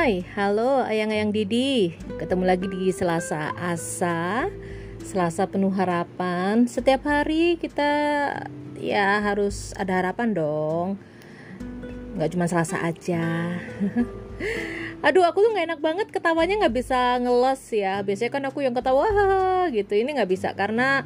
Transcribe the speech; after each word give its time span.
Hai, 0.00 0.24
halo 0.32 0.80
ayang-ayang 0.80 1.28
Didi. 1.28 1.92
Ketemu 2.16 2.48
lagi 2.48 2.64
di 2.72 2.88
Selasa 2.88 3.52
Asa. 3.52 4.48
Selasa 5.04 5.44
penuh 5.44 5.68
harapan. 5.76 6.64
Setiap 6.64 7.04
hari 7.04 7.60
kita 7.60 7.92
ya 8.80 9.20
harus 9.20 9.76
ada 9.76 10.00
harapan 10.00 10.32
dong. 10.32 10.96
Gak 12.16 12.32
cuma 12.32 12.48
Selasa 12.48 12.80
aja. 12.80 13.60
Aduh 15.04 15.20
aku 15.20 15.44
tuh 15.44 15.52
gak 15.52 15.68
enak 15.68 15.80
banget 15.84 16.08
ketawanya 16.08 16.64
gak 16.64 16.80
bisa 16.80 17.20
ngelos 17.20 17.60
ya. 17.68 18.00
Biasanya 18.00 18.32
kan 18.32 18.44
aku 18.48 18.64
yang 18.64 18.72
ketawa 18.72 19.04
gitu. 19.68 20.00
Ini 20.00 20.16
gak 20.16 20.32
bisa 20.32 20.56
karena 20.56 21.04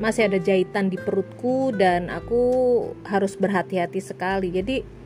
masih 0.00 0.32
ada 0.32 0.40
jahitan 0.40 0.88
di 0.88 0.96
perutku 0.96 1.68
Dan 1.76 2.08
aku 2.08 2.40
harus 3.04 3.36
berhati-hati 3.36 4.00
sekali. 4.00 4.48
Jadi 4.56 5.01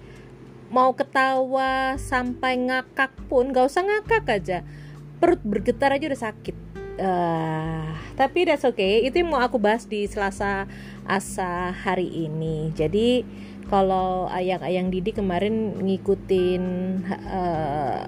mau 0.71 0.93
ketawa 0.95 1.95
sampai 1.99 2.59
ngakak 2.59 3.15
pun 3.31 3.55
gak 3.55 3.67
usah 3.71 3.83
ngakak 3.87 4.25
aja. 4.29 4.59
Perut 5.23 5.41
bergetar 5.43 5.95
aja 5.95 6.07
udah 6.11 6.23
sakit. 6.31 6.57
Uh, 6.97 7.93
tapi 8.17 8.49
that's 8.49 8.65
okay. 8.65 9.05
Itu 9.05 9.21
yang 9.21 9.33
mau 9.33 9.41
aku 9.45 9.61
bahas 9.61 9.85
di 9.85 10.09
Selasa 10.09 10.65
asa 11.05 11.73
hari 11.73 12.09
ini. 12.09 12.73
Jadi 12.73 13.23
kalau 13.67 14.31
ayang-ayang 14.31 14.95
Didi 14.95 15.11
kemarin 15.11 15.77
ngikutin 15.83 16.65
uh, 17.27 18.07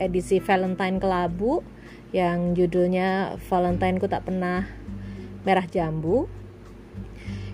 edisi 0.00 0.40
Valentine 0.40 0.96
Kelabu 0.96 1.60
yang 2.14 2.56
judulnya 2.56 3.36
Valentine 3.50 4.00
ku 4.00 4.08
tak 4.08 4.24
pernah 4.24 4.64
merah 5.44 5.66
jambu 5.68 6.26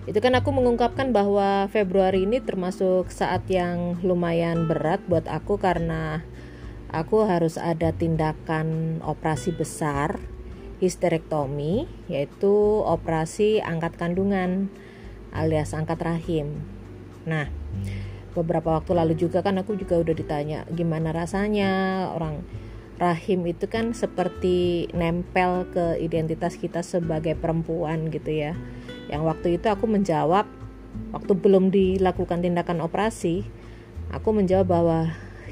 itu 0.03 0.19
kan 0.19 0.35
aku 0.35 0.51
mengungkapkan 0.51 1.15
bahwa 1.15 1.71
Februari 1.71 2.27
ini 2.27 2.43
termasuk 2.43 3.07
saat 3.07 3.47
yang 3.47 4.03
lumayan 4.03 4.67
berat 4.67 4.99
buat 5.07 5.23
aku 5.31 5.55
karena 5.55 6.27
aku 6.91 7.23
harus 7.23 7.55
ada 7.55 7.95
tindakan 7.95 8.99
operasi 9.07 9.55
besar 9.55 10.19
histerektomi 10.83 11.87
yaitu 12.11 12.83
operasi 12.83 13.63
angkat 13.63 13.95
kandungan 13.95 14.67
alias 15.31 15.71
angkat 15.71 16.03
rahim. 16.03 16.59
Nah, 17.23 17.47
beberapa 18.35 18.75
waktu 18.75 18.91
lalu 18.91 19.15
juga 19.15 19.39
kan 19.39 19.55
aku 19.55 19.79
juga 19.79 19.95
udah 19.95 20.11
ditanya 20.11 20.59
gimana 20.67 21.15
rasanya 21.15 21.71
orang 22.11 22.43
rahim 22.99 23.47
itu 23.47 23.71
kan 23.71 23.95
seperti 23.95 24.91
nempel 24.91 25.65
ke 25.71 25.97
identitas 25.97 26.59
kita 26.59 26.85
sebagai 26.85 27.33
perempuan 27.39 28.11
gitu 28.13 28.29
ya 28.29 28.53
yang 29.11 29.27
waktu 29.27 29.59
itu 29.59 29.67
aku 29.67 29.89
menjawab 29.89 30.47
waktu 31.11 31.33
belum 31.33 31.73
dilakukan 31.73 32.45
tindakan 32.45 32.85
operasi 32.85 33.43
aku 34.13 34.29
menjawab 34.29 34.67
bahwa 34.69 34.99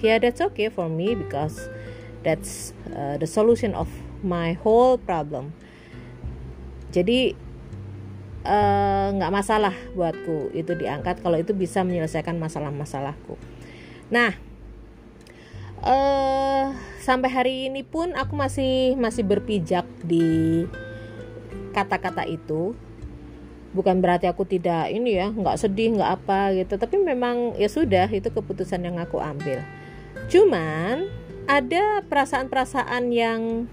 yeah, 0.01 0.21
that's 0.21 0.41
okay 0.41 0.69
for 0.69 0.89
me 0.89 1.17
because 1.17 1.69
that's 2.21 2.77
uh, 2.93 3.17
the 3.17 3.29
solution 3.29 3.73
of 3.73 3.89
my 4.21 4.53
whole 4.61 5.01
problem. 5.01 5.53
Jadi 6.93 7.33
uh, 8.45 9.07
nggak 9.17 9.31
uh, 9.31 9.35
masalah 9.35 9.73
buatku 9.97 10.53
itu 10.53 10.77
diangkat 10.77 11.21
kalau 11.25 11.41
itu 11.41 11.57
bisa 11.57 11.81
menyelesaikan 11.81 12.37
masalah-masalahku. 12.37 13.37
Nah 14.13 14.37
uh, 15.81 16.75
sampai 17.01 17.29
hari 17.31 17.53
ini 17.71 17.81
pun 17.81 18.13
aku 18.13 18.37
masih 18.37 18.93
masih 18.99 19.25
berpijak 19.25 19.87
di 20.05 20.65
kata-kata 21.71 22.27
itu 22.27 22.75
bukan 23.71 24.03
berarti 24.03 24.27
aku 24.27 24.43
tidak 24.43 24.91
ini 24.91 25.15
ya 25.15 25.31
nggak 25.31 25.57
sedih 25.59 25.95
nggak 25.99 26.11
apa 26.21 26.55
gitu. 26.55 26.75
Tapi 26.75 26.95
memang 26.99 27.55
ya 27.55 27.67
sudah 27.71 28.07
itu 28.11 28.27
keputusan 28.31 28.83
yang 28.83 28.99
aku 28.99 29.19
ambil. 29.19 29.63
Cuman 30.27 31.07
ada 31.49 32.03
perasaan-perasaan 32.05 33.11
yang 33.11 33.67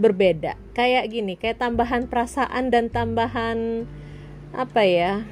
berbeda. 0.00 0.56
Kayak 0.72 1.04
gini 1.12 1.34
kayak 1.36 1.60
tambahan 1.60 2.08
perasaan 2.08 2.72
dan 2.72 2.88
tambahan 2.88 3.84
apa 4.50 4.82
ya 4.82 5.22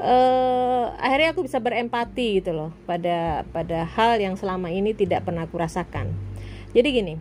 uh, 0.00 0.90
akhirnya 0.98 1.30
aku 1.30 1.46
bisa 1.46 1.62
berempati 1.62 2.42
gitu 2.42 2.50
loh 2.50 2.70
pada 2.88 3.46
pada 3.54 3.86
hal 3.86 4.18
yang 4.18 4.34
selama 4.34 4.72
ini 4.72 4.96
tidak 4.96 5.28
pernah 5.28 5.46
aku 5.46 5.60
rasakan. 5.60 6.10
Jadi 6.74 6.88
gini 6.90 7.14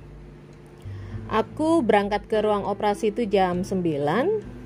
aku 1.29 1.81
berangkat 1.85 2.25
ke 2.29 2.37
ruang 2.41 2.65
operasi 2.67 3.13
itu 3.13 3.25
jam 3.29 3.61
9 3.65 4.62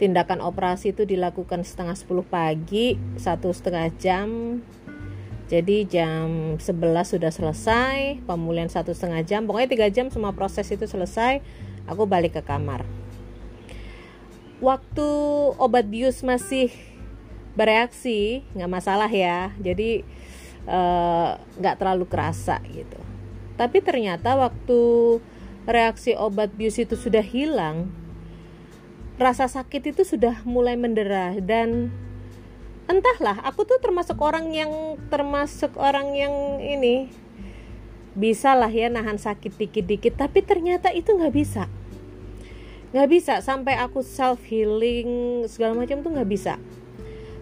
tindakan 0.00 0.40
operasi 0.40 0.96
itu 0.96 1.04
dilakukan 1.04 1.60
setengah 1.60 1.92
10 1.92 2.24
pagi 2.24 2.96
satu 3.20 3.52
setengah 3.52 3.92
jam. 4.00 4.28
Jadi 5.52 5.84
jam 5.84 6.56
11 6.56 6.64
sudah 7.04 7.28
selesai 7.28 8.24
pemulihan 8.24 8.72
satu 8.72 8.96
setengah 8.96 9.20
jam. 9.28 9.44
Pokoknya 9.44 9.68
tiga 9.68 9.88
jam 9.92 10.08
semua 10.08 10.32
proses 10.32 10.64
itu 10.72 10.88
selesai 10.88 11.44
aku 11.84 12.08
balik 12.08 12.40
ke 12.40 12.42
kamar. 12.42 12.88
Waktu 14.64 15.08
obat 15.60 15.84
bius 15.92 16.24
masih 16.24 16.72
bereaksi 17.52 18.40
nggak 18.56 18.72
masalah 18.72 19.10
ya. 19.12 19.52
Jadi 19.60 20.00
eh, 20.64 21.30
nggak 21.36 21.76
terlalu 21.76 22.08
kerasa 22.08 22.56
gitu. 22.72 22.96
Tapi 23.60 23.84
ternyata 23.84 24.38
waktu 24.40 24.80
reaksi 25.68 26.16
obat 26.16 26.56
bius 26.56 26.80
itu 26.80 26.96
sudah 26.96 27.20
hilang 27.20 27.92
rasa 29.20 29.52
sakit 29.52 29.92
itu 29.92 30.02
sudah 30.16 30.40
mulai 30.48 30.80
mendera 30.80 31.36
dan 31.44 31.92
entahlah 32.88 33.36
aku 33.44 33.68
tuh 33.68 33.76
termasuk 33.76 34.16
orang 34.16 34.48
yang 34.56 34.96
termasuk 35.12 35.76
orang 35.76 36.16
yang 36.16 36.32
ini 36.56 37.12
bisa 38.16 38.56
lah 38.56 38.72
ya 38.72 38.88
nahan 38.88 39.20
sakit 39.20 39.60
dikit-dikit 39.60 40.16
tapi 40.16 40.40
ternyata 40.40 40.88
itu 40.90 41.12
nggak 41.12 41.34
bisa. 41.36 41.68
Nggak 42.90 43.08
bisa 43.12 43.34
sampai 43.44 43.78
aku 43.78 44.02
self 44.02 44.42
healing 44.48 45.44
segala 45.46 45.76
macam 45.76 46.00
tuh 46.00 46.10
nggak 46.16 46.30
bisa. 46.30 46.56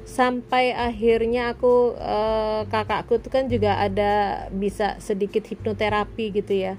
Sampai 0.03 0.75
akhirnya 0.75 1.55
aku 1.55 1.95
uh, 1.95 2.67
kakakku 2.69 3.23
tuh 3.23 3.31
kan 3.31 3.47
juga 3.47 3.79
ada 3.79 4.45
bisa 4.51 4.99
sedikit 4.99 5.47
hipnoterapi 5.47 6.43
gitu 6.43 6.53
ya. 6.53 6.75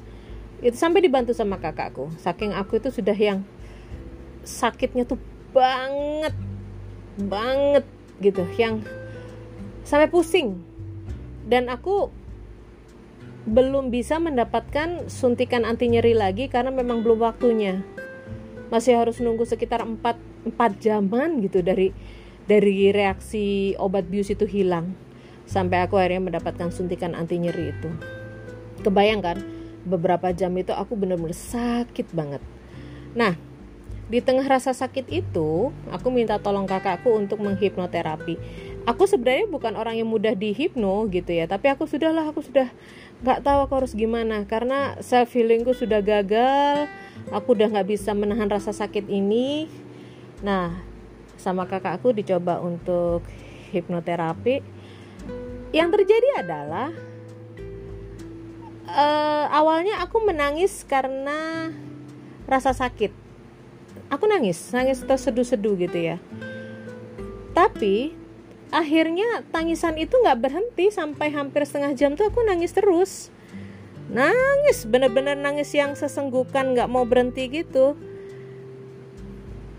Itu 0.60 0.76
sampai 0.76 1.02
dibantu 1.02 1.32
sama 1.34 1.58
kakakku. 1.58 2.14
Saking 2.22 2.52
aku 2.54 2.78
itu 2.78 2.92
sudah 2.94 3.16
yang 3.16 3.48
sakitnya 4.44 5.06
tuh 5.06 5.20
banget 5.52 6.34
banget 7.20 7.86
gitu 8.24 8.44
yang 8.56 8.84
sampai 9.84 10.08
pusing. 10.08 10.62
Dan 11.50 11.66
aku 11.68 12.14
belum 13.50 13.90
bisa 13.90 14.22
mendapatkan 14.22 15.10
suntikan 15.10 15.66
anti 15.66 15.90
nyeri 15.90 16.14
lagi 16.14 16.46
karena 16.52 16.70
memang 16.70 17.02
belum 17.02 17.26
waktunya. 17.26 17.82
Masih 18.70 18.94
harus 18.94 19.18
nunggu 19.18 19.50
sekitar 19.50 19.82
4, 19.82 19.98
4 19.98 20.54
jaman 20.78 21.42
gitu 21.42 21.66
dari 21.66 21.90
dari 22.46 22.94
reaksi 22.94 23.74
obat 23.82 24.06
bius 24.06 24.30
itu 24.30 24.46
hilang. 24.46 24.94
Sampai 25.50 25.82
aku 25.82 25.98
akhirnya 25.98 26.22
mendapatkan 26.22 26.70
suntikan 26.70 27.18
anti 27.18 27.42
nyeri 27.42 27.74
itu. 27.74 27.90
Kebayangkan 28.86 29.42
beberapa 29.90 30.30
jam 30.30 30.54
itu 30.54 30.70
aku 30.70 30.94
bener-bener 30.94 31.34
sakit 31.34 32.14
banget. 32.14 32.46
Nah 33.18 33.49
di 34.10 34.26
tengah 34.26 34.42
rasa 34.50 34.74
sakit 34.74 35.06
itu, 35.14 35.70
aku 35.94 36.08
minta 36.10 36.42
tolong 36.42 36.66
kakakku 36.66 37.14
untuk 37.14 37.46
menghipnoterapi. 37.46 38.42
Aku 38.90 39.06
sebenarnya 39.06 39.46
bukan 39.46 39.78
orang 39.78 40.02
yang 40.02 40.10
mudah 40.10 40.34
dihipno 40.34 41.06
gitu 41.14 41.30
ya, 41.30 41.46
tapi 41.46 41.70
aku 41.70 41.86
sudahlah, 41.86 42.26
aku 42.26 42.42
sudah 42.42 42.74
nggak 43.22 43.46
tahu 43.46 43.70
aku 43.70 43.74
harus 43.86 43.94
gimana 43.94 44.50
karena 44.50 44.98
self 45.06 45.30
healingku 45.38 45.78
sudah 45.78 46.02
gagal. 46.02 46.90
Aku 47.30 47.54
udah 47.54 47.70
nggak 47.70 47.86
bisa 47.86 48.18
menahan 48.18 48.50
rasa 48.50 48.74
sakit 48.74 49.06
ini. 49.06 49.70
Nah, 50.42 50.82
sama 51.38 51.70
kakakku 51.70 52.10
dicoba 52.10 52.58
untuk 52.66 53.22
hipnoterapi. 53.70 54.66
Yang 55.70 55.90
terjadi 56.02 56.30
adalah 56.42 56.90
uh, 58.90 59.46
awalnya 59.54 60.02
aku 60.02 60.18
menangis 60.26 60.82
karena 60.82 61.70
rasa 62.50 62.74
sakit 62.74 63.29
aku 64.08 64.24
nangis 64.26 64.72
nangis 64.72 65.04
terseduh-seduh 65.04 65.76
gitu 65.76 66.00
ya. 66.00 66.18
Tapi 67.52 68.16
akhirnya 68.72 69.44
tangisan 69.52 70.00
itu 70.00 70.16
nggak 70.16 70.40
berhenti 70.40 70.94
sampai 70.94 71.34
hampir 71.34 71.68
setengah 71.68 71.92
jam 71.98 72.16
tuh 72.16 72.32
aku 72.32 72.40
nangis 72.48 72.72
terus. 72.72 73.34
Nangis 74.10 74.90
bener-bener 74.90 75.38
nangis 75.38 75.70
yang 75.76 75.94
sesenggukan 75.94 76.74
nggak 76.74 76.90
mau 76.90 77.06
berhenti 77.06 77.46
gitu. 77.52 78.00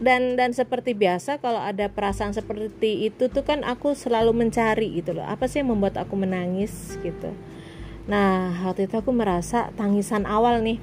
Dan 0.00 0.37
dan 0.40 0.56
seperti 0.56 0.96
biasa 0.96 1.44
kalau 1.44 1.61
ada 1.61 1.93
perasaan 1.93 2.32
seperti 2.32 3.05
itu 3.05 3.28
tuh 3.28 3.44
kan 3.44 3.61
aku 3.69 3.93
selalu 3.93 4.32
mencari 4.32 4.96
gitu 4.96 5.12
loh. 5.12 5.26
Apa 5.28 5.44
sih 5.44 5.61
yang 5.61 5.76
membuat 5.76 6.00
aku 6.00 6.17
menangis 6.17 6.96
gitu? 7.05 7.37
Nah 8.08 8.64
waktu 8.64 8.88
itu 8.88 8.96
aku 8.96 9.12
merasa 9.12 9.69
tangisan 9.76 10.25
awal 10.25 10.64
nih 10.64 10.81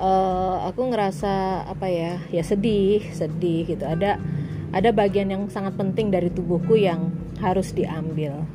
uh, 0.00 0.64
aku 0.72 0.88
ngerasa 0.88 1.64
apa 1.68 1.86
ya 1.92 2.24
ya 2.32 2.40
sedih 2.40 3.04
sedih 3.12 3.68
gitu. 3.68 3.84
Ada 3.84 4.16
ada 4.72 4.90
bagian 4.96 5.28
yang 5.28 5.42
sangat 5.52 5.76
penting 5.76 6.08
dari 6.08 6.32
tubuhku 6.32 6.74
yang 6.74 7.12
harus 7.38 7.76
diambil. 7.76 8.48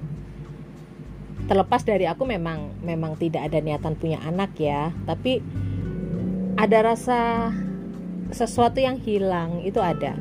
Terlepas 1.46 1.86
dari 1.86 2.10
aku 2.10 2.26
memang 2.26 2.74
memang 2.82 3.14
tidak 3.22 3.46
ada 3.46 3.62
niatan 3.62 3.94
punya 3.94 4.18
anak 4.26 4.58
ya 4.58 4.90
tapi 5.06 5.46
ada 6.58 6.78
rasa 6.82 7.52
sesuatu 8.34 8.82
yang 8.82 8.98
hilang 8.98 9.62
itu 9.62 9.78
ada. 9.78 10.18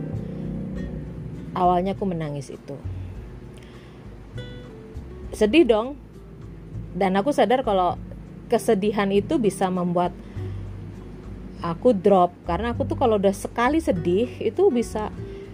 Awalnya 1.55 1.95
aku 1.97 2.05
menangis 2.05 2.51
itu. 2.53 2.77
Sedih 5.33 5.65
dong. 5.65 5.97
Dan 6.95 7.19
aku 7.19 7.35
sadar 7.35 7.67
kalau 7.67 7.99
kesedihan 8.47 9.11
itu 9.11 9.35
bisa 9.43 9.67
membuat 9.67 10.15
aku 11.61 11.95
drop. 11.95 12.35
Karena 12.49 12.73
aku 12.73 12.89
tuh 12.89 12.99
kalau 12.99 13.21
udah 13.21 13.35
sekali 13.35 13.79
sedih 13.79 14.31
itu 14.41 14.63
bisa 14.73 15.13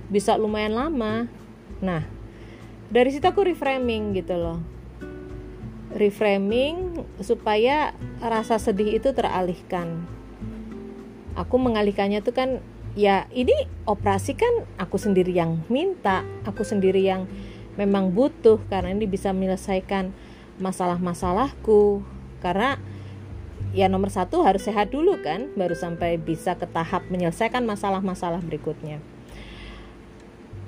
bisa 0.09 0.39
lumayan 0.39 0.77
lama. 0.79 1.27
Nah 1.83 2.03
dari 2.91 3.11
situ 3.15 3.27
aku 3.27 3.47
reframing 3.47 4.17
gitu 4.19 4.35
loh. 4.35 4.59
Reframing 5.91 7.03
supaya 7.23 7.95
rasa 8.23 8.59
sedih 8.63 8.99
itu 8.99 9.11
teralihkan. 9.11 10.07
Aku 11.35 11.59
mengalihkannya 11.59 12.23
tuh 12.23 12.35
kan 12.35 12.51
ya 12.99 13.31
ini 13.31 13.55
operasi 13.87 14.35
kan 14.35 14.67
aku 14.79 14.99
sendiri 14.99 15.31
yang 15.31 15.63
minta 15.71 16.27
aku 16.43 16.67
sendiri 16.67 17.07
yang 17.07 17.31
memang 17.79 18.11
butuh 18.11 18.59
karena 18.67 18.91
ini 18.91 19.07
bisa 19.07 19.31
menyelesaikan 19.31 20.11
masalah-masalahku. 20.59 22.03
Karena 22.43 22.77
ya 23.71 23.87
nomor 23.87 24.11
satu 24.11 24.43
harus 24.43 24.67
sehat 24.67 24.91
dulu 24.91 25.23
kan 25.23 25.51
baru 25.55 25.79
sampai 25.79 26.19
bisa 26.19 26.59
ke 26.59 26.67
tahap 26.67 27.07
menyelesaikan 27.09 27.63
masalah-masalah 27.63 28.43
berikutnya. 28.43 28.99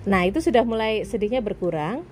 Nah 0.06 0.26
itu 0.26 0.42
sudah 0.42 0.62
mulai 0.62 1.06
sedihnya 1.06 1.42
berkurang. 1.42 2.06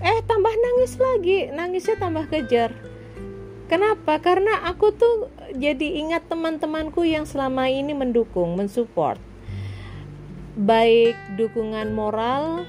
Eh 0.00 0.18
tambah 0.28 0.52
nangis 0.52 0.96
lagi 1.00 1.48
nangisnya 1.52 1.96
tambah 1.96 2.28
kejar. 2.28 2.72
Kenapa? 3.66 4.22
Karena 4.22 4.62
aku 4.70 4.94
tuh 4.94 5.26
jadi 5.56 5.98
ingat 5.98 6.30
teman-temanku 6.30 7.02
yang 7.02 7.26
selama 7.26 7.66
ini 7.66 7.96
mendukung 7.96 8.54
mensupport. 8.54 9.18
Baik 10.56 11.18
dukungan 11.36 11.92
moral 11.92 12.64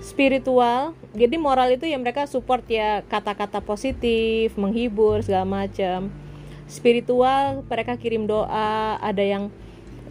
spiritual 0.00 0.94
jadi 1.18 1.34
moral 1.34 1.74
itu 1.74 1.88
ya 1.88 1.98
mereka 1.98 2.30
support 2.30 2.62
ya 2.70 3.02
kata-kata 3.10 3.58
positif 3.58 4.54
menghibur 4.54 5.18
segala 5.26 5.66
macam 5.66 6.14
spiritual 6.66 7.62
mereka 7.66 7.94
kirim 7.94 8.26
doa 8.26 8.98
ada 8.98 9.22
yang 9.22 9.54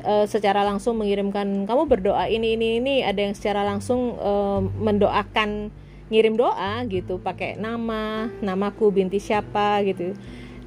uh, 0.04 0.26
secara 0.26 0.64
langsung 0.64 0.96
mengirimkan 1.00 1.68
kamu 1.68 1.84
berdoa 1.88 2.26
ini 2.32 2.56
ini 2.56 2.80
ini. 2.80 2.96
Ada 3.04 3.20
yang 3.30 3.34
secara 3.36 3.62
langsung 3.68 4.16
uh, 4.16 4.64
mendoakan 4.64 5.70
ngirim 6.08 6.38
doa 6.38 6.86
gitu 6.86 7.18
pakai 7.18 7.58
nama 7.58 8.30
namaku 8.40 8.94
binti 8.94 9.18
siapa 9.18 9.82
gitu 9.84 10.16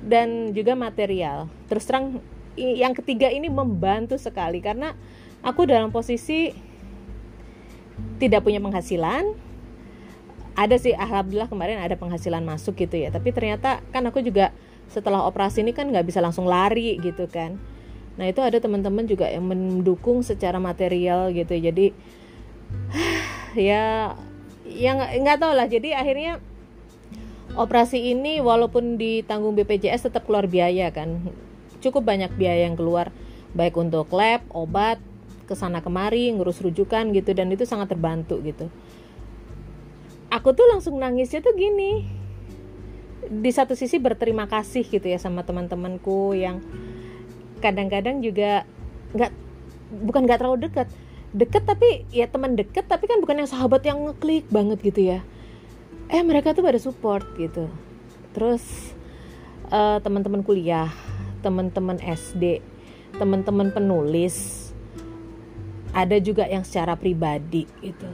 dan 0.05 0.53
juga 0.53 0.77
material. 0.77 1.49
Terus 1.71 1.85
terang 1.89 2.21
yang 2.59 2.91
ketiga 2.93 3.31
ini 3.31 3.47
membantu 3.47 4.19
sekali 4.19 4.59
karena 4.59 4.93
aku 5.47 5.63
dalam 5.65 5.95
posisi 5.95 6.51
tidak 8.19 8.45
punya 8.45 8.59
penghasilan. 8.59 9.47
Ada 10.59 10.75
sih 10.75 10.91
alhamdulillah 10.91 11.47
kemarin 11.47 11.79
ada 11.79 11.95
penghasilan 11.95 12.43
masuk 12.43 12.75
gitu 12.83 12.99
ya 12.99 13.15
tapi 13.15 13.31
ternyata 13.31 13.79
kan 13.95 14.03
aku 14.11 14.19
juga 14.27 14.51
setelah 14.89 15.25
operasi 15.29 15.61
ini 15.61 15.77
kan 15.77 15.89
nggak 15.93 16.09
bisa 16.09 16.25
langsung 16.25 16.49
lari 16.49 16.97
gitu 16.99 17.29
kan. 17.29 17.61
Nah 18.19 18.27
itu 18.27 18.43
ada 18.43 18.59
teman-teman 18.59 19.07
juga 19.07 19.29
yang 19.31 19.47
mendukung 19.47 20.25
secara 20.27 20.59
material 20.59 21.31
gitu. 21.31 21.55
Jadi 21.55 21.95
ya 23.69 24.17
yang 24.67 24.99
nggak 24.99 25.39
tahu 25.39 25.53
lah. 25.55 25.69
Jadi 25.69 25.93
akhirnya 25.95 26.43
operasi 27.55 28.13
ini 28.17 28.41
walaupun 28.43 28.99
ditanggung 28.99 29.55
BPJS 29.55 30.11
tetap 30.11 30.27
keluar 30.27 30.51
biaya 30.51 30.91
kan. 30.91 31.31
Cukup 31.79 32.03
banyak 32.09 32.35
biaya 32.35 32.67
yang 32.67 32.75
keluar. 32.75 33.15
Baik 33.55 33.79
untuk 33.79 34.11
lab 34.13 34.45
obat 34.51 34.99
ke 35.49 35.57
sana 35.57 35.81
kemari 35.81 36.33
ngurus 36.33 36.65
rujukan 36.65 37.13
gitu. 37.13 37.31
Dan 37.37 37.55
itu 37.55 37.69
sangat 37.69 37.93
terbantu 37.95 38.41
gitu. 38.43 38.67
Aku 40.29 40.53
tuh 40.53 40.69
langsung 40.69 41.01
nangisnya 41.01 41.41
tuh 41.41 41.57
gini 41.57 42.18
di 43.27 43.51
satu 43.51 43.75
sisi 43.75 43.99
berterima 43.99 44.47
kasih 44.47 44.87
gitu 44.87 45.03
ya 45.05 45.19
sama 45.19 45.43
teman-temanku 45.43 46.39
yang 46.39 46.63
kadang-kadang 47.59 48.23
juga 48.23 48.63
nggak 49.19 49.33
bukan 50.07 50.23
nggak 50.25 50.39
terlalu 50.39 50.71
dekat. 50.71 50.89
Deket 51.29 51.69
tapi 51.69 52.09
ya 52.09 52.25
teman 52.31 52.57
deket 52.57 52.89
tapi 52.89 53.05
kan 53.05 53.21
bukan 53.21 53.45
yang 53.45 53.51
sahabat 53.51 53.85
yang 53.85 54.01
ngeklik 54.07 54.49
banget 54.49 54.79
gitu 54.81 55.01
ya. 55.17 55.21
Eh 56.09 56.25
mereka 56.25 56.57
tuh 56.57 56.65
pada 56.65 56.81
support 56.81 57.25
gitu. 57.37 57.69
Terus 58.33 58.95
uh, 59.73 59.99
teman-teman 60.01 60.41
kuliah 60.41 60.89
teman-teman 61.41 62.01
SD 62.03 62.61
teman-teman 63.17 63.71
penulis 63.73 64.69
ada 65.95 66.19
juga 66.21 66.45
yang 66.45 66.67
secara 66.67 66.99
pribadi 66.99 67.65
itu 67.81 68.09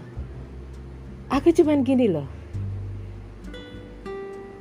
aku 1.33 1.51
cuman 1.51 1.83
gini 1.83 2.07
loh 2.07 2.29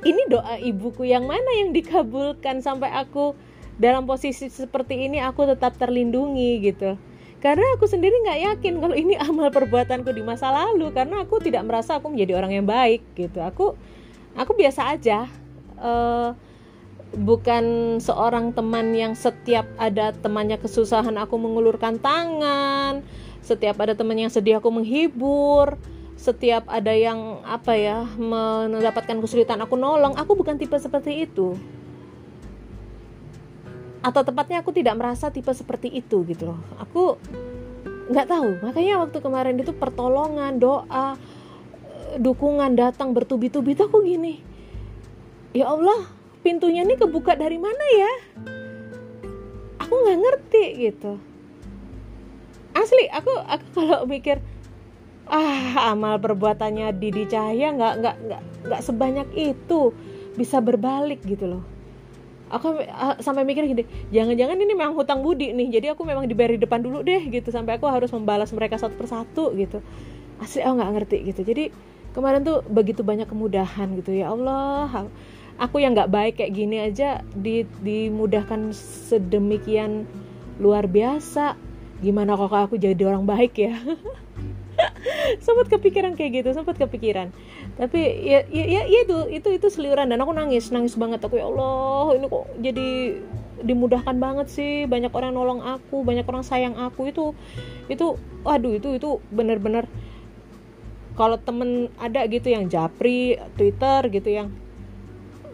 ini 0.04 0.22
doa 0.28 0.60
ibuku 0.60 1.08
yang 1.08 1.24
mana 1.24 1.50
yang 1.64 1.72
dikabulkan 1.72 2.60
sampai 2.60 2.92
aku 2.92 3.34
dalam 3.80 4.06
posisi 4.06 4.46
seperti 4.46 5.10
ini 5.10 5.18
aku 5.18 5.48
tetap 5.48 5.74
terlindungi 5.80 6.62
gitu. 6.62 6.94
Karena 7.42 7.76
aku 7.76 7.84
sendiri 7.84 8.24
nggak 8.24 8.40
yakin 8.40 8.80
kalau 8.80 8.96
ini 8.96 9.18
amal 9.20 9.52
perbuatanku 9.52 10.08
di 10.16 10.24
masa 10.24 10.48
lalu 10.48 10.88
karena 10.96 11.24
aku 11.24 11.42
tidak 11.44 11.64
merasa 11.68 12.00
aku 12.00 12.08
menjadi 12.08 12.40
orang 12.40 12.52
yang 12.56 12.66
baik 12.68 13.04
gitu. 13.18 13.40
Aku 13.44 13.76
aku 14.32 14.52
biasa 14.56 14.96
aja 14.96 15.28
uh, 15.76 16.32
bukan 17.14 17.96
seorang 18.02 18.50
teman 18.56 18.96
yang 18.96 19.12
setiap 19.14 19.68
ada 19.78 20.10
temannya 20.16 20.58
kesusahan 20.58 21.14
aku 21.20 21.38
mengulurkan 21.38 22.00
tangan, 22.02 23.04
setiap 23.44 23.78
ada 23.82 23.94
teman 23.94 24.18
yang 24.18 24.32
sedih 24.32 24.58
aku 24.58 24.72
menghibur, 24.72 25.78
setiap 26.14 26.64
ada 26.70 26.94
yang 26.94 27.42
apa 27.44 27.74
ya 27.74 28.06
mendapatkan 28.16 29.18
kesulitan 29.20 29.60
aku 29.60 29.74
nolong. 29.74 30.14
Aku 30.16 30.38
bukan 30.38 30.56
tipe 30.56 30.76
seperti 30.78 31.26
itu. 31.26 31.58
Atau 34.04 34.20
tepatnya 34.20 34.60
aku 34.60 34.72
tidak 34.72 35.00
merasa 35.00 35.32
tipe 35.32 35.50
seperti 35.52 35.88
itu 35.88 36.24
gitu 36.28 36.52
loh. 36.54 36.60
Aku 36.80 37.16
nggak 38.12 38.28
tahu. 38.28 38.48
Makanya 38.60 39.00
waktu 39.04 39.18
kemarin 39.20 39.56
itu 39.56 39.72
pertolongan, 39.72 40.60
doa, 40.60 41.16
dukungan 42.20 42.76
datang 42.76 43.16
bertubi-tubi 43.16 43.72
itu 43.74 43.82
aku 43.88 44.04
gini. 44.04 44.44
Ya 45.54 45.70
Allah, 45.70 46.10
pintunya 46.44 46.84
ini 46.84 47.00
kebuka 47.00 47.32
dari 47.40 47.56
mana 47.56 47.84
ya 47.96 48.12
aku 49.80 49.94
nggak 49.96 50.20
ngerti 50.20 50.64
gitu 50.92 51.12
asli 52.76 53.08
aku 53.08 53.32
aku 53.48 53.66
kalau 53.72 54.04
mikir 54.04 54.44
ah 55.28 55.92
amal 55.92 56.20
perbuatannya 56.20 56.92
Didi 57.00 57.24
Cahaya 57.24 57.72
nggak 57.72 57.94
nggak 58.00 58.16
nggak 58.28 58.42
nggak 58.68 58.80
sebanyak 58.84 59.28
itu. 59.36 59.92
Bisa 60.34 60.58
berbalik 60.60 61.22
gitu 61.24 61.46
loh. 61.46 61.62
Aku 62.52 62.76
uh, 62.76 63.16
sampai 63.24 63.42
mikir 63.42 63.64
gini 63.66 63.88
jangan-jangan 64.12 64.60
ini 64.60 64.74
memang 64.76 64.94
hutang 64.94 65.24
budi 65.24 65.50
nih 65.56 65.80
jadi 65.80 65.86
aku 65.96 66.04
memang 66.06 66.28
dibayar 66.28 66.54
di 66.54 66.60
depan 66.60 66.84
dulu 66.84 67.00
deh 67.00 67.24
gitu. 67.32 67.48
Sampai 67.48 67.80
aku 67.80 67.88
harus 67.88 68.12
membalas 68.12 68.52
mereka 68.52 68.76
satu 68.76 68.94
persatu 68.94 69.54
gitu. 69.56 69.80
Asli 70.38 70.60
aku 70.60 70.74
nggak 70.76 70.92
ngerti 71.00 71.16
gitu. 71.32 71.40
Jadi 71.46 71.64
kemarin 72.12 72.44
tuh 72.44 72.60
begitu 72.68 73.00
banyak 73.00 73.26
kemudahan 73.26 73.96
gitu. 73.96 74.12
Ya 74.12 74.30
Allah 74.30 75.08
aku 75.56 75.80
yang 75.80 75.94
nggak 75.94 76.10
baik 76.10 76.34
kayak 76.42 76.52
gini 76.52 76.76
aja 76.82 77.22
di, 77.32 77.62
dimudahkan 77.80 78.74
sedemikian 79.08 80.04
luar 80.60 80.84
biasa. 80.84 81.56
Gimana 82.02 82.36
kok 82.36 82.52
aku 82.52 82.76
jadi 82.76 83.00
orang 83.08 83.24
baik 83.24 83.54
ya 83.56 83.74
sempat 85.40 85.66
kepikiran 85.68 86.16
kayak 86.16 86.42
gitu 86.42 86.48
sempat 86.56 86.76
kepikiran. 86.80 87.30
Tapi 87.76 88.00
ya, 88.24 88.44
ya 88.48 88.64
ya 88.64 88.82
ya 88.88 88.98
itu 89.04 89.18
itu 89.30 89.48
itu 89.52 89.66
seliuran. 89.68 90.10
Dan 90.10 90.20
aku 90.24 90.32
nangis 90.32 90.72
nangis 90.72 90.96
banget. 90.96 91.20
Aku 91.24 91.36
ya 91.36 91.46
Allah 91.48 92.16
ini 92.16 92.26
kok 92.28 92.44
jadi 92.60 92.88
dimudahkan 93.64 94.16
banget 94.18 94.46
sih? 94.50 94.84
Banyak 94.88 95.12
orang 95.12 95.32
nolong 95.36 95.60
aku 95.60 96.02
banyak 96.02 96.24
orang 96.24 96.44
sayang 96.44 96.74
aku. 96.76 97.08
Itu 97.08 97.24
itu 97.88 98.16
waduh 98.42 98.72
itu 98.76 98.96
itu 98.96 99.20
bener-bener 99.32 99.88
kalau 101.14 101.38
temen 101.38 101.92
ada 102.02 102.26
gitu 102.26 102.50
yang 102.50 102.66
japri 102.66 103.38
Twitter 103.54 104.10
gitu 104.10 104.28
yang 104.34 104.48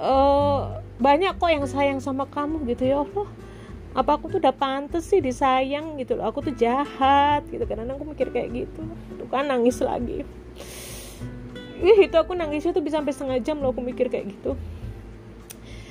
uh, 0.00 0.80
banyak 0.96 1.36
kok 1.36 1.50
yang 1.52 1.64
sayang 1.68 1.98
sama 2.00 2.24
kamu 2.28 2.64
gitu. 2.70 2.88
Ya 2.88 3.04
Allah 3.04 3.28
apa 3.90 4.14
aku 4.14 4.30
tuh 4.30 4.38
udah 4.38 4.54
pantas 4.54 5.10
sih 5.10 5.18
disayang 5.18 5.98
gitu 5.98 6.14
loh. 6.14 6.30
Aku 6.30 6.42
tuh 6.42 6.54
jahat 6.54 7.42
gitu. 7.50 7.62
Karena 7.66 7.86
aku 7.90 8.06
mikir 8.06 8.30
kayak 8.30 8.50
gitu. 8.54 8.82
Tuh 9.18 9.26
kan 9.26 9.50
nangis 9.50 9.82
lagi. 9.82 10.22
Ih, 11.80 11.98
itu 12.06 12.16
aku 12.20 12.36
nangisnya 12.36 12.76
tuh 12.76 12.84
bisa 12.84 13.00
sampai 13.00 13.16
setengah 13.16 13.38
jam 13.40 13.56
loh 13.58 13.72
aku 13.72 13.80
mikir 13.82 14.12
kayak 14.12 14.30
gitu. 14.30 14.54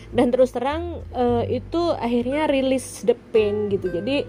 Dan 0.10 0.34
terus 0.34 0.54
terang 0.54 1.06
uh, 1.14 1.46
itu 1.46 1.94
akhirnya 1.98 2.48
rilis 2.50 3.04
the 3.04 3.18
pain 3.36 3.68
gitu. 3.74 3.90
Jadi 3.90 4.26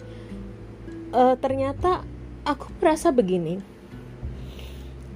uh, 1.15 1.37
ternyata 1.39 2.03
aku 2.49 2.73
merasa 2.81 3.15
begini. 3.15 3.61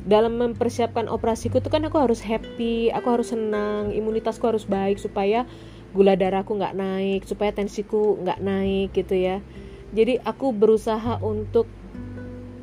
Dalam 0.04 0.36
mempersiapkan 0.36 1.08
operasiku 1.08 1.64
tuh 1.64 1.72
kan 1.72 1.80
aku 1.88 1.96
harus 1.96 2.20
happy 2.20 2.92
aku 2.92 3.08
harus 3.08 3.32
senang 3.32 3.88
imunitasku 3.88 4.44
harus 4.44 4.68
baik 4.68 5.00
supaya 5.00 5.48
gula 5.94 6.18
darahku 6.18 6.58
nggak 6.58 6.74
naik 6.74 7.22
supaya 7.24 7.54
tensiku 7.54 8.18
nggak 8.18 8.42
naik 8.42 8.90
gitu 8.92 9.14
ya. 9.14 9.38
Jadi 9.94 10.18
aku 10.18 10.50
berusaha 10.50 11.22
untuk 11.22 11.70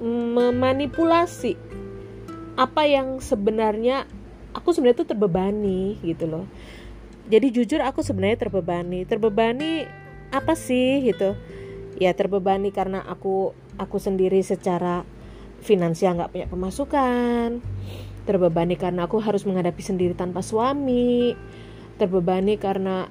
memanipulasi 0.04 1.56
apa 2.60 2.84
yang 2.84 3.24
sebenarnya 3.24 4.04
aku 4.52 4.76
sebenarnya 4.76 5.08
tuh 5.08 5.10
terbebani 5.16 5.96
gitu 6.04 6.28
loh. 6.28 6.46
Jadi 7.32 7.48
jujur 7.56 7.80
aku 7.80 8.04
sebenarnya 8.04 8.48
terbebani. 8.48 9.08
Terbebani 9.08 9.88
apa 10.36 10.52
sih 10.60 11.00
gitu? 11.08 11.40
Ya 11.96 12.12
terbebani 12.12 12.76
karena 12.76 13.00
aku 13.08 13.56
aku 13.80 13.98
sendiri 14.02 14.44
secara 14.44 15.08
finansial 15.64 16.20
nggak 16.20 16.32
punya 16.36 16.48
pemasukan. 16.52 17.64
Terbebani 18.28 18.76
karena 18.76 19.08
aku 19.08 19.24
harus 19.24 19.48
menghadapi 19.48 19.80
sendiri 19.80 20.12
tanpa 20.12 20.44
suami. 20.44 21.32
Terbebani 21.96 22.60
karena 22.60 23.08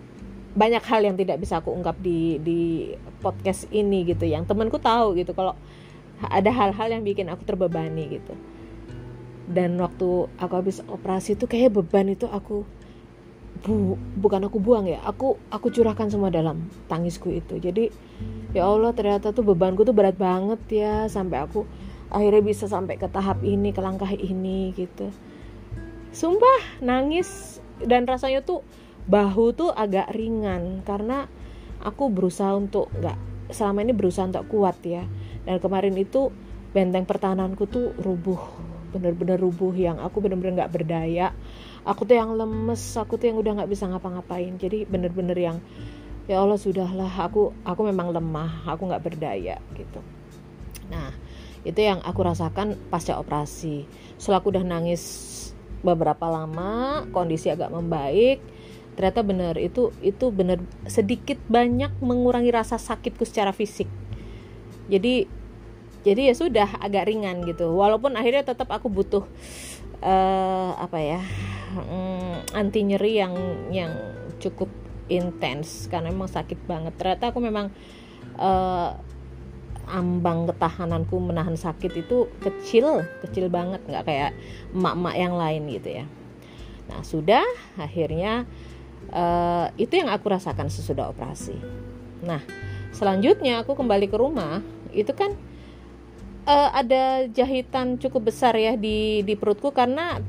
banyak 0.51 0.83
hal 0.83 1.01
yang 1.07 1.15
tidak 1.15 1.39
bisa 1.39 1.63
aku 1.63 1.71
ungkap 1.71 1.95
di 2.03 2.43
di 2.43 2.91
podcast 3.23 3.71
ini 3.71 4.03
gitu. 4.03 4.27
Yang 4.27 4.51
temanku 4.51 4.83
tahu 4.83 5.15
gitu 5.15 5.31
kalau 5.35 5.55
ada 6.21 6.51
hal-hal 6.53 6.89
yang 6.91 7.03
bikin 7.07 7.31
aku 7.31 7.47
terbebani 7.47 8.21
gitu. 8.21 8.35
Dan 9.51 9.79
waktu 9.83 10.31
aku 10.39 10.53
habis 10.55 10.83
operasi 10.87 11.35
itu 11.35 11.47
kayak 11.51 11.75
beban 11.75 12.11
itu 12.11 12.27
aku 12.31 12.63
bu, 13.67 13.99
bukan 14.19 14.47
aku 14.47 14.63
buang 14.63 14.87
ya 14.87 15.03
aku 15.03 15.37
aku 15.51 15.69
curahkan 15.71 16.11
semua 16.11 16.31
dalam 16.31 16.67
tangisku 16.91 17.31
itu. 17.31 17.59
Jadi 17.59 17.91
ya 18.55 18.67
Allah 18.67 18.91
ternyata 18.95 19.31
tuh 19.31 19.47
bebanku 19.47 19.87
tuh 19.87 19.95
berat 19.95 20.19
banget 20.19 20.61
ya 20.71 20.95
sampai 21.07 21.47
aku 21.47 21.67
akhirnya 22.11 22.43
bisa 22.43 22.67
sampai 22.67 22.99
ke 22.99 23.07
tahap 23.07 23.41
ini 23.47 23.71
ke 23.71 23.81
langkah 23.83 24.11
ini 24.11 24.75
gitu. 24.75 25.15
Sumpah 26.11 26.83
nangis 26.83 27.63
dan 27.87 28.03
rasanya 28.05 28.43
tuh 28.43 28.67
bahu 29.11 29.51
tuh 29.59 29.71
agak 29.75 30.15
ringan 30.15 30.87
karena 30.87 31.27
aku 31.83 32.15
berusaha 32.15 32.55
untuk 32.55 32.87
nggak 32.95 33.19
selama 33.51 33.83
ini 33.83 33.93
berusaha 33.93 34.31
untuk 34.31 34.47
kuat 34.47 34.79
ya. 34.87 35.03
Dan 35.43 35.59
kemarin 35.59 35.99
itu 35.99 36.31
benteng 36.71 37.03
pertahananku 37.03 37.67
tuh 37.67 37.91
rubuh 37.99 38.39
bener-bener 38.91 39.39
rubuh 39.39 39.75
yang 39.75 39.99
aku 39.99 40.23
bener-bener 40.23 40.63
nggak 40.63 40.73
berdaya. 40.73 41.35
Aku 41.83 42.07
tuh 42.07 42.15
yang 42.19 42.39
lemes 42.39 42.95
aku 42.95 43.19
tuh 43.19 43.35
yang 43.35 43.39
udah 43.43 43.63
nggak 43.63 43.71
bisa 43.71 43.91
ngapa-ngapain. 43.91 44.55
Jadi 44.55 44.87
bener-bener 44.87 45.35
yang 45.35 45.57
ya 46.31 46.39
Allah 46.39 46.59
sudahlah 46.59 47.11
aku 47.11 47.51
aku 47.67 47.81
memang 47.91 48.15
lemah 48.15 48.63
aku 48.71 48.87
nggak 48.87 49.03
berdaya 49.03 49.59
gitu. 49.75 50.01
Nah 50.87 51.11
itu 51.67 51.81
yang 51.83 51.99
aku 52.07 52.23
rasakan 52.23 52.79
pasca 52.89 53.19
operasi. 53.19 53.87
Setelah 54.15 54.39
aku 54.39 54.55
udah 54.55 54.63
nangis 54.63 55.03
beberapa 55.81 56.29
lama 56.29 57.03
kondisi 57.11 57.49
agak 57.49 57.73
membaik 57.73 58.39
ternyata 58.99 59.23
benar 59.23 59.55
itu 59.57 59.95
itu 60.05 60.29
benar 60.35 60.61
sedikit 60.91 61.39
banyak 61.47 61.91
mengurangi 62.03 62.51
rasa 62.53 62.77
sakitku 62.77 63.25
secara 63.25 63.55
fisik. 63.55 63.87
Jadi 64.91 65.25
jadi 66.01 66.33
ya 66.33 66.35
sudah 66.35 66.69
agak 66.81 67.13
ringan 67.13 67.45
gitu. 67.45 67.77
Walaupun 67.77 68.17
akhirnya 68.17 68.45
tetap 68.45 68.73
aku 68.73 68.89
butuh 68.89 69.25
uh, 70.01 70.73
apa 70.81 70.99
ya 71.01 71.21
um, 71.77 72.41
anti 72.57 72.81
nyeri 72.85 73.21
yang 73.21 73.35
yang 73.69 73.93
cukup 74.41 74.73
intens 75.13 75.87
karena 75.93 76.09
emang 76.09 76.31
sakit 76.31 76.65
banget. 76.65 76.97
Ternyata 76.97 77.31
aku 77.31 77.39
memang 77.45 77.69
uh, 78.41 78.97
ambang 79.91 80.47
ketahananku 80.47 81.19
menahan 81.19 81.59
sakit 81.59 81.93
itu 82.01 82.31
kecil 82.41 83.05
kecil 83.21 83.53
banget. 83.53 83.85
Nggak 83.85 84.05
kayak 84.07 84.31
emak-emak 84.73 85.15
yang 85.19 85.35
lain 85.37 85.63
gitu 85.69 85.89
ya. 86.03 86.05
Nah 86.89 87.01
sudah 87.05 87.45
akhirnya 87.77 88.49
uh, 89.09 89.73
itu 89.81 89.97
yang 89.97 90.13
aku 90.13 90.29
rasakan 90.29 90.69
sesudah 90.69 91.09
operasi. 91.09 91.57
Nah 92.21 92.45
selanjutnya 92.93 93.65
aku 93.65 93.73
kembali 93.79 94.11
ke 94.11 94.17
rumah 94.19 94.61
itu 94.91 95.11
kan 95.15 95.33
uh, 96.45 96.71
ada 96.75 97.25
jahitan 97.31 97.97
cukup 97.97 98.29
besar 98.35 98.59
ya 98.59 98.75
di 98.77 99.23
di 99.25 99.35
perutku 99.39 99.73
karena 99.73 100.21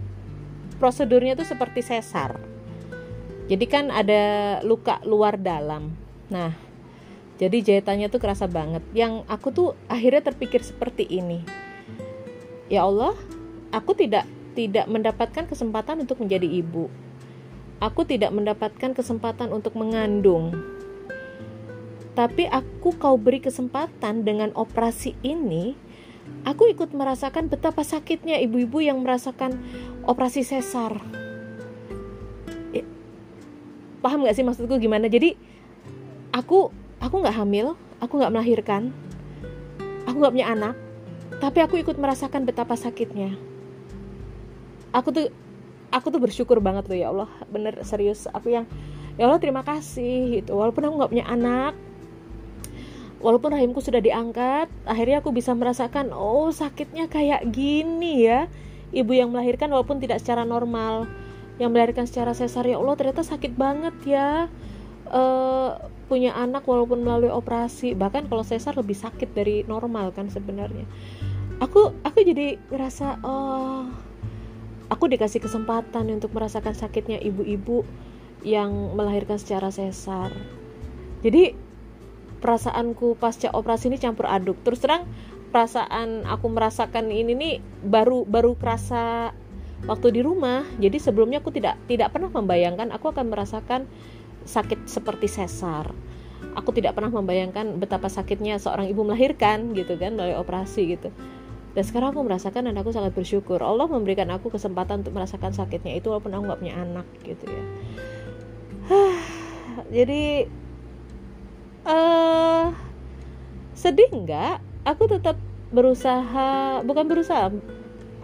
prosedurnya 0.80 1.36
itu 1.36 1.46
seperti 1.46 1.84
sesar. 1.84 2.40
Jadi 3.52 3.66
kan 3.68 3.92
ada 3.92 4.58
luka 4.64 5.04
luar 5.04 5.36
dalam. 5.36 5.92
Nah 6.32 6.56
jadi 7.42 7.58
jahitannya 7.60 8.08
tuh 8.08 8.22
kerasa 8.22 8.46
banget. 8.46 8.86
Yang 8.94 9.26
aku 9.26 9.48
tuh 9.50 9.70
akhirnya 9.90 10.22
terpikir 10.22 10.62
seperti 10.62 11.10
ini. 11.10 11.42
Ya 12.72 12.88
Allah 12.88 13.18
aku 13.74 13.98
tidak 13.98 14.24
tidak 14.52 14.86
mendapatkan 14.88 15.48
kesempatan 15.48 16.04
untuk 16.04 16.20
menjadi 16.20 16.44
ibu 16.44 16.92
aku 17.82 18.06
tidak 18.06 18.30
mendapatkan 18.30 18.94
kesempatan 18.94 19.50
untuk 19.50 19.74
mengandung. 19.74 20.54
Tapi 22.14 22.46
aku 22.46 22.94
kau 22.96 23.18
beri 23.18 23.42
kesempatan 23.42 24.22
dengan 24.22 24.54
operasi 24.54 25.18
ini, 25.26 25.74
aku 26.46 26.70
ikut 26.70 26.94
merasakan 26.94 27.50
betapa 27.50 27.82
sakitnya 27.82 28.38
ibu-ibu 28.46 28.80
yang 28.86 29.02
merasakan 29.02 29.58
operasi 30.06 30.46
sesar. 30.46 31.02
Paham 34.02 34.26
gak 34.26 34.34
sih 34.38 34.46
maksudku 34.46 34.82
gimana? 34.82 35.06
Jadi 35.06 35.38
aku 36.34 36.74
aku 37.02 37.16
nggak 37.22 37.38
hamil, 37.38 37.78
aku 38.02 38.18
nggak 38.18 38.34
melahirkan, 38.34 38.90
aku 40.10 40.16
nggak 40.22 40.34
punya 40.34 40.50
anak, 40.50 40.76
tapi 41.38 41.62
aku 41.62 41.78
ikut 41.78 42.02
merasakan 42.02 42.46
betapa 42.46 42.74
sakitnya. 42.74 43.38
Aku 44.92 45.14
tuh 45.14 45.30
aku 45.92 46.08
tuh 46.10 46.22
bersyukur 46.24 46.58
banget 46.64 46.88
loh 46.88 46.98
ya 46.98 47.08
Allah. 47.12 47.30
Bener 47.52 47.78
serius 47.84 48.26
aku 48.32 48.50
yang 48.52 48.66
ya 49.20 49.28
Allah 49.28 49.38
terima 49.38 49.62
kasih 49.62 50.42
gitu. 50.42 50.56
Walaupun 50.58 50.88
aku 50.88 50.94
nggak 51.04 51.12
punya 51.12 51.28
anak 51.28 51.74
walaupun 53.22 53.54
rahimku 53.54 53.80
sudah 53.86 54.02
diangkat 54.02 54.66
akhirnya 54.90 55.22
aku 55.22 55.30
bisa 55.30 55.54
merasakan 55.54 56.10
oh 56.10 56.50
sakitnya 56.50 57.06
kayak 57.06 57.46
gini 57.54 58.26
ya. 58.26 58.50
Ibu 58.92 59.16
yang 59.16 59.32
melahirkan 59.32 59.72
walaupun 59.72 60.04
tidak 60.04 60.20
secara 60.20 60.44
normal 60.44 61.08
yang 61.62 61.72
melahirkan 61.72 62.10
secara 62.10 62.36
sesar 62.36 62.68
ya 62.68 62.76
Allah 62.82 62.98
ternyata 62.98 63.24
sakit 63.24 63.54
banget 63.56 63.96
ya. 64.04 64.50
Uh, 65.12 65.76
punya 66.08 66.36
anak 66.36 66.68
walaupun 66.68 67.04
melalui 67.04 67.32
operasi 67.32 67.96
bahkan 67.96 68.28
kalau 68.28 68.44
sesar 68.44 68.76
lebih 68.76 68.96
sakit 68.96 69.32
dari 69.32 69.64
normal 69.64 70.12
kan 70.12 70.28
sebenarnya. 70.28 70.84
Aku 71.64 71.94
aku 72.04 72.18
jadi 72.26 72.58
ngerasa 72.68 73.22
oh 73.24 74.11
aku 74.92 75.08
dikasih 75.08 75.40
kesempatan 75.40 76.12
untuk 76.12 76.36
merasakan 76.36 76.76
sakitnya 76.76 77.24
ibu-ibu 77.24 77.88
yang 78.44 78.92
melahirkan 78.92 79.40
secara 79.40 79.72
sesar. 79.72 80.36
Jadi 81.24 81.56
perasaanku 82.44 83.16
pasca 83.16 83.48
operasi 83.56 83.88
ini 83.88 83.98
campur 83.98 84.28
aduk. 84.28 84.60
Terus 84.68 84.84
terang 84.84 85.08
perasaan 85.56 86.28
aku 86.28 86.52
merasakan 86.52 87.08
ini 87.08 87.32
nih 87.32 87.54
baru 87.88 88.28
baru 88.28 88.60
kerasa 88.60 89.32
waktu 89.88 90.20
di 90.20 90.22
rumah. 90.28 90.68
Jadi 90.76 91.00
sebelumnya 91.00 91.40
aku 91.40 91.56
tidak 91.56 91.80
tidak 91.88 92.12
pernah 92.12 92.28
membayangkan 92.28 92.92
aku 92.92 93.16
akan 93.16 93.32
merasakan 93.32 93.88
sakit 94.44 94.92
seperti 94.92 95.32
sesar. 95.32 95.96
Aku 96.58 96.74
tidak 96.76 96.98
pernah 96.98 97.14
membayangkan 97.14 97.80
betapa 97.80 98.12
sakitnya 98.12 98.58
seorang 98.58 98.90
ibu 98.90 99.06
melahirkan 99.06 99.72
gitu 99.78 99.96
kan 99.96 100.18
melalui 100.18 100.36
operasi 100.36 100.98
gitu 100.98 101.14
dan 101.72 101.84
sekarang 101.88 102.12
aku 102.12 102.22
merasakan 102.28 102.68
dan 102.68 102.76
aku 102.76 102.92
sangat 102.92 103.16
bersyukur. 103.16 103.64
Allah 103.64 103.88
memberikan 103.88 104.28
aku 104.32 104.52
kesempatan 104.52 105.04
untuk 105.08 105.16
merasakan 105.16 105.56
sakitnya 105.56 105.96
itu 105.98 106.12
walaupun 106.12 106.36
aku 106.36 106.44
gak 106.52 106.62
punya 106.62 106.76
anak 106.76 107.08
gitu 107.24 107.46
ya. 107.48 107.64
Jadi 110.02 110.24
uh, 111.88 112.66
sedih 113.72 114.12
nggak? 114.12 114.60
Aku 114.84 115.06
tetap 115.08 115.38
berusaha 115.72 116.84
bukan 116.84 117.06
berusaha 117.08 117.48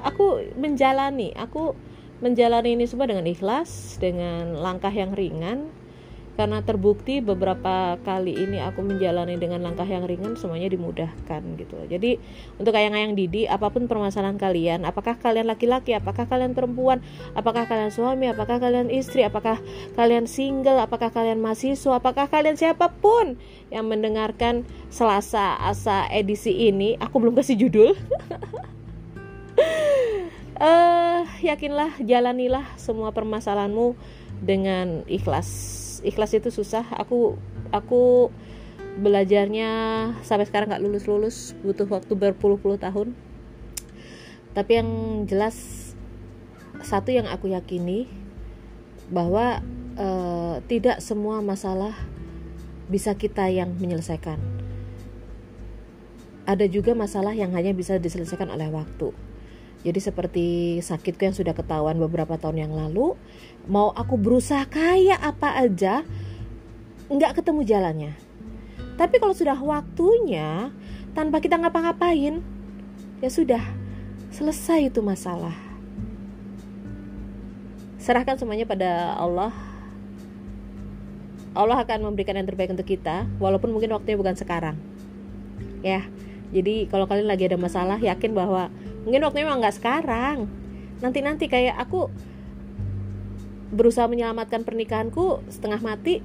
aku 0.04 0.51
menjalani 0.60 1.32
aku 1.34 1.74
menjalani 2.20 2.75
ini 2.75 2.86
semua 2.86 3.08
dengan 3.08 3.24
ikhlas 3.24 3.96
dengan 4.04 4.58
langkah 4.60 4.92
yang 4.92 5.16
ringan 5.16 5.72
karena 6.38 6.62
terbukti 6.62 7.17
beberapa 7.17 7.98
kali 8.06 8.38
ini 8.38 8.62
aku 8.62 8.86
menjalani 8.86 9.41
dengan 9.41 9.65
langkah 9.65 9.89
yang 9.89 10.06
ringan 10.06 10.38
semuanya 10.38 10.70
dimudahkan 10.70 11.41
gitu 11.58 11.75
jadi 11.89 12.22
untuk 12.62 12.77
ayang-ayang 12.77 13.17
Didi 13.17 13.50
apa 13.50 13.74
pun 13.74 13.89
permasalahan 13.89 14.38
kalian 14.38 14.86
apakah 14.86 15.17
kalian 15.17 15.50
laki-laki 15.50 15.98
apakah 15.98 16.29
kalian 16.29 16.53
perempuan 16.53 17.01
apakah 17.34 17.65
kalian 17.65 17.89
suami 17.89 18.29
apakah 18.29 18.62
kalian 18.62 18.94
istri 18.94 19.25
apakah 19.25 19.58
kalian 19.98 20.29
single 20.29 20.77
apakah 20.77 21.10
kalian 21.10 21.41
mahasiswa 21.41 21.98
apakah 21.98 22.29
kalian 22.29 22.53
siapa 22.53 22.94
pun 23.01 23.34
yang 23.74 23.89
mendengarkan 23.89 24.62
Selasa 24.94 25.58
Asa 25.58 26.06
edisi 26.13 26.70
ini 26.70 26.96
aku 27.01 27.20
belum 27.20 27.36
kasih 27.36 27.60
judul. 27.60 27.98
Uh, 30.58 31.25
yakinlah 31.50 31.98
jalanilah 32.00 32.63
semua 32.77 33.12
permasalahanmu 33.12 33.98
dengan 34.39 35.01
ikhlas 35.10 35.87
ikhlas 36.04 36.34
itu 36.38 36.50
susah. 36.50 36.86
Aku 36.98 37.38
aku 37.70 38.34
belajarnya 38.98 39.70
sampai 40.25 40.50
sekarang 40.50 40.74
nggak 40.74 40.84
lulus 40.84 41.06
lulus 41.06 41.38
butuh 41.62 41.86
waktu 41.86 42.13
berpuluh-puluh 42.18 42.82
tahun. 42.82 43.13
Tapi 44.58 44.72
yang 44.74 44.89
jelas 45.30 45.89
satu 46.82 47.13
yang 47.13 47.30
aku 47.30 47.54
yakini 47.54 48.10
bahwa 49.13 49.62
uh, 49.98 50.60
tidak 50.66 51.01
semua 51.01 51.46
masalah 51.46 51.94
bisa 52.89 53.13
kita 53.13 53.50
yang 53.54 53.77
menyelesaikan. 53.77 54.39
Ada 56.48 56.66
juga 56.72 56.96
masalah 56.96 57.36
yang 57.36 57.51
hanya 57.54 57.75
bisa 57.75 58.00
diselesaikan 58.00 58.48
oleh 58.48 58.72
waktu 58.72 59.12
jadi 59.86 60.00
seperti 60.01 60.79
sakitku 60.81 61.22
yang 61.22 61.38
sudah 61.38 61.53
ketahuan 61.53 62.01
beberapa 62.01 62.34
tahun 62.36 62.65
yang 62.65 62.74
lalu 62.74 63.13
mau 63.69 63.93
aku 63.93 64.17
berusaha 64.17 64.65
kayak 64.65 65.22
apa 65.22 65.62
aja 65.62 66.01
nggak 67.07 67.39
ketemu 67.39 67.62
jalannya. 67.63 68.13
Tapi 68.98 69.22
kalau 69.22 69.38
sudah 69.38 69.55
waktunya 69.62 70.74
tanpa 71.13 71.38
kita 71.38 71.62
ngapa-ngapain 71.62 72.41
ya 73.22 73.29
sudah 73.29 73.62
selesai 74.34 74.89
itu 74.89 75.00
masalah. 75.05 75.53
Serahkan 78.01 78.41
semuanya 78.41 78.65
pada 78.65 79.13
Allah. 79.13 79.53
Allah 81.57 81.81
akan 81.81 82.13
memberikan 82.13 82.38
yang 82.38 82.46
terbaik 82.46 82.69
untuk 82.69 82.86
kita 82.86 83.25
walaupun 83.41 83.74
mungkin 83.74 83.93
waktunya 83.93 84.17
bukan 84.17 84.38
sekarang. 84.38 84.77
Ya 85.86 86.05
jadi 86.51 86.88
kalau 86.88 87.05
kalian 87.05 87.27
lagi 87.27 87.46
ada 87.46 87.60
masalah 87.60 88.00
yakin 88.00 88.31
bahwa 88.31 88.72
mungkin 89.08 89.24
waktunya 89.24 89.48
memang 89.48 89.64
nggak 89.64 89.78
sekarang. 89.80 90.52
Nanti 91.00 91.24
nanti 91.24 91.48
kayak 91.48 91.80
aku 91.80 92.12
berusaha 93.72 94.12
menyelamatkan 94.12 94.68
pernikahanku 94.68 95.48
setengah 95.48 95.80
mati 95.80 96.20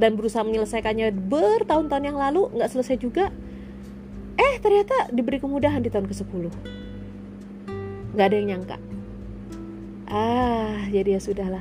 dan 0.00 0.16
berusaha 0.16 0.40
menyelesaikannya 0.40 1.12
bertahun-tahun 1.12 2.04
yang 2.08 2.16
lalu 2.16 2.48
nggak 2.56 2.72
selesai 2.72 2.96
juga. 2.96 3.28
Eh 4.40 4.56
ternyata 4.64 5.12
diberi 5.12 5.36
kemudahan 5.36 5.84
di 5.84 5.92
tahun 5.92 6.08
ke-10 6.08 6.44
nggak 8.16 8.26
ada 8.28 8.36
yang 8.40 8.48
nyangka. 8.56 8.76
Ah 10.08 10.88
jadi 10.88 11.16
ya 11.16 11.20
sudahlah 11.20 11.60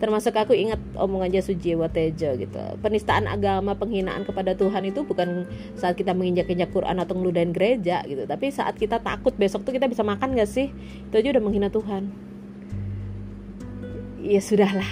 termasuk 0.00 0.32
aku 0.32 0.56
ingat 0.56 0.80
omongan 0.96 1.44
Suji 1.44 1.76
Watejo 1.76 2.32
gitu. 2.40 2.58
Penistaan 2.80 3.28
agama 3.28 3.76
penghinaan 3.76 4.24
kepada 4.24 4.56
Tuhan 4.56 4.88
itu 4.88 5.04
bukan 5.04 5.44
saat 5.76 5.94
kita 5.94 6.16
menginjak-injak 6.16 6.72
Quran 6.72 6.96
atau 6.96 7.12
ngeludahin 7.20 7.52
gereja 7.52 8.00
gitu. 8.08 8.24
Tapi 8.24 8.48
saat 8.48 8.80
kita 8.80 9.04
takut 9.04 9.36
besok 9.36 9.68
tuh 9.68 9.76
kita 9.76 9.86
bisa 9.92 10.00
makan 10.00 10.32
gak 10.32 10.48
sih? 10.48 10.72
Itu 11.12 11.20
aja 11.20 11.36
udah 11.36 11.44
menghina 11.44 11.68
Tuhan. 11.68 12.08
Ya 14.24 14.40
sudahlah. 14.40 14.88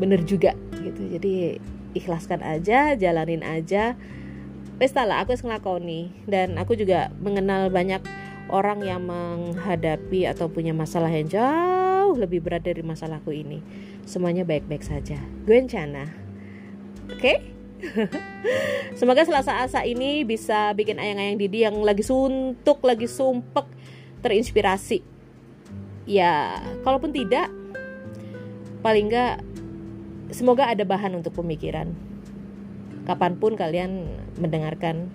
Bener 0.00 0.24
juga 0.24 0.56
gitu. 0.80 1.12
Jadi 1.12 1.60
ikhlaskan 1.92 2.40
aja 2.40 2.96
jalanin 2.96 3.44
aja. 3.44 4.00
Wes 4.80 4.96
lah 4.96 5.28
aku 5.28 5.36
ngelakoni. 5.36 6.24
Dan 6.24 6.56
aku 6.56 6.72
juga 6.72 7.12
mengenal 7.20 7.68
banyak 7.68 8.00
orang 8.48 8.80
yang 8.80 9.04
menghadapi 9.04 10.24
atau 10.24 10.48
punya 10.48 10.72
masalah 10.72 11.12
yang 11.12 11.28
jauh 11.28 12.16
lebih 12.16 12.40
berat 12.40 12.64
dari 12.64 12.80
masalahku 12.80 13.34
ini 13.34 13.58
semuanya 14.06 14.46
baik-baik 14.46 14.86
saja. 14.86 15.18
Gue 15.44 15.60
Chana 15.66 16.06
oke? 17.10 17.20
Okay? 17.20 17.36
Semoga 18.98 19.26
selasa 19.28 19.60
asa 19.60 19.84
ini 19.84 20.24
bisa 20.24 20.72
bikin 20.72 20.96
ayang-ayang 20.96 21.36
Didi 21.36 21.66
yang 21.66 21.76
lagi 21.84 22.00
suntuk, 22.00 22.80
lagi 22.80 23.04
sumpek, 23.04 23.68
terinspirasi. 24.24 25.04
Ya, 26.08 26.62
kalaupun 26.86 27.12
tidak, 27.12 27.52
paling 28.80 29.10
nggak 29.10 29.42
semoga 30.32 30.70
ada 30.70 30.86
bahan 30.86 31.18
untuk 31.18 31.36
pemikiran. 31.36 31.92
Kapan 33.04 33.36
pun 33.36 33.54
kalian 33.54 34.08
mendengarkan 34.40 35.10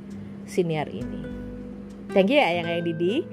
siniar 0.46 0.88
ini. 0.92 1.24
Thank 2.12 2.32
you 2.32 2.40
ya 2.40 2.60
yang 2.60 2.68
ayang 2.68 2.86
Didi 2.86 3.24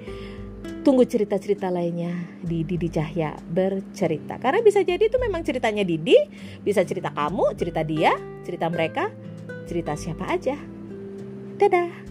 tunggu 0.89 1.05
cerita-cerita 1.05 1.69
lainnya 1.69 2.17
di 2.41 2.65
Didi 2.65 2.89
Cahya 2.89 3.37
bercerita. 3.45 4.41
Karena 4.41 4.65
bisa 4.65 4.81
jadi 4.81 5.05
itu 5.05 5.21
memang 5.21 5.45
ceritanya 5.45 5.85
Didi 5.85 6.17
bisa 6.65 6.81
cerita 6.81 7.13
kamu 7.13 7.53
cerita 7.61 7.85
dia 7.85 8.17
cerita 8.41 8.73
mereka 8.73 9.13
cerita 9.69 9.93
siapa 9.93 10.25
aja. 10.33 10.57
Dadah 11.61 12.08